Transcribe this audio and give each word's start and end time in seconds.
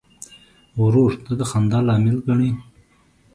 ورور 0.81 1.11
ته 1.23 1.31
د 1.39 1.41
خندا 1.49 1.79
لامل 1.87 2.17
ګڼې. 2.27 2.51